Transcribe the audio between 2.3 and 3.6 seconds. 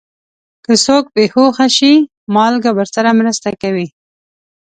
مالګه ورسره مرسته